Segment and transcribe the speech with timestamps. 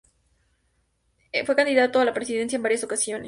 [1.45, 3.19] Fue candidato a la Presidencia en varias ocasiones.